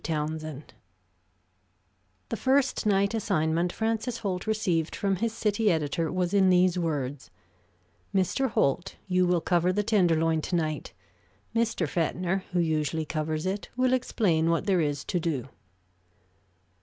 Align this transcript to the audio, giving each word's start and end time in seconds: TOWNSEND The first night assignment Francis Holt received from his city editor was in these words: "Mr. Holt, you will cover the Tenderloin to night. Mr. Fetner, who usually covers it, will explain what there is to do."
TOWNSEND 0.03 0.73
The 2.29 2.35
first 2.35 2.87
night 2.87 3.13
assignment 3.13 3.71
Francis 3.71 4.17
Holt 4.17 4.47
received 4.47 4.95
from 4.95 5.17
his 5.17 5.31
city 5.31 5.69
editor 5.69 6.11
was 6.11 6.33
in 6.33 6.49
these 6.49 6.75
words: 6.75 7.29
"Mr. 8.11 8.49
Holt, 8.49 8.95
you 9.05 9.27
will 9.27 9.41
cover 9.41 9.71
the 9.71 9.83
Tenderloin 9.83 10.41
to 10.41 10.55
night. 10.55 10.93
Mr. 11.55 11.87
Fetner, 11.87 12.41
who 12.51 12.59
usually 12.59 13.05
covers 13.05 13.45
it, 13.45 13.69
will 13.77 13.93
explain 13.93 14.49
what 14.49 14.65
there 14.65 14.81
is 14.81 15.03
to 15.05 15.19
do." 15.19 15.49